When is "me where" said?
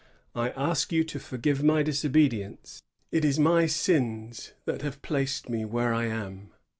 5.47-5.93